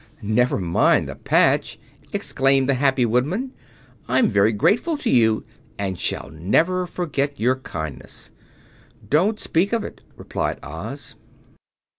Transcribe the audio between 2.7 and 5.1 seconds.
happy Woodman. "I am very grateful